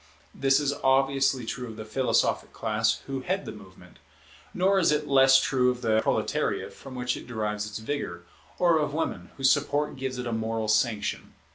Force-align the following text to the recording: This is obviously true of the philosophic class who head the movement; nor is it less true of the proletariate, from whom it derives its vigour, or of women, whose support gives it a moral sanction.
This 0.33 0.59
is 0.59 0.73
obviously 0.83 1.45
true 1.45 1.67
of 1.67 1.75
the 1.77 1.85
philosophic 1.85 2.51
class 2.53 3.01
who 3.05 3.19
head 3.21 3.45
the 3.45 3.51
movement; 3.51 3.99
nor 4.51 4.79
is 4.79 4.91
it 4.91 5.07
less 5.07 5.39
true 5.39 5.69
of 5.69 5.83
the 5.83 6.01
proletariate, 6.01 6.73
from 6.73 6.95
whom 6.95 7.03
it 7.03 7.27
derives 7.27 7.67
its 7.67 7.77
vigour, 7.77 8.23
or 8.57 8.79
of 8.79 8.95
women, 8.95 9.29
whose 9.37 9.51
support 9.51 9.95
gives 9.95 10.17
it 10.17 10.25
a 10.25 10.31
moral 10.33 10.67
sanction. 10.67 11.35